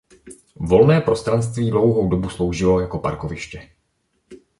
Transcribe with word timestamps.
Volné 0.59 1.01
prostranství 1.01 1.69
dlouhou 1.71 2.09
dobu 2.09 2.29
sloužilo 2.29 2.79
jako 2.79 2.99
parkoviště. 2.99 3.69